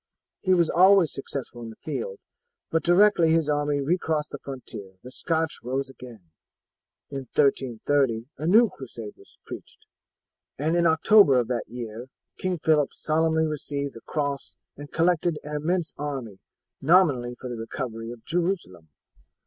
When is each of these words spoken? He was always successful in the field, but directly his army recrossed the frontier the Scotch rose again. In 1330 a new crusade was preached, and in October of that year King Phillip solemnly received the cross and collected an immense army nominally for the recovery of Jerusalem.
He 0.39 0.55
was 0.55 0.67
always 0.67 1.13
successful 1.13 1.61
in 1.61 1.69
the 1.69 1.75
field, 1.75 2.17
but 2.71 2.81
directly 2.83 3.29
his 3.31 3.47
army 3.49 3.81
recrossed 3.81 4.31
the 4.31 4.39
frontier 4.39 4.93
the 5.03 5.11
Scotch 5.11 5.59
rose 5.61 5.91
again. 5.91 6.31
In 7.11 7.27
1330 7.35 8.25
a 8.39 8.47
new 8.47 8.71
crusade 8.71 9.13
was 9.15 9.37
preached, 9.45 9.85
and 10.57 10.75
in 10.75 10.87
October 10.87 11.37
of 11.37 11.49
that 11.49 11.65
year 11.69 12.07
King 12.39 12.57
Phillip 12.57 12.95
solemnly 12.95 13.45
received 13.45 13.93
the 13.93 14.01
cross 14.01 14.55
and 14.75 14.91
collected 14.91 15.37
an 15.43 15.55
immense 15.57 15.93
army 15.99 16.39
nominally 16.81 17.35
for 17.39 17.47
the 17.47 17.55
recovery 17.55 18.09
of 18.11 18.25
Jerusalem. 18.25 18.89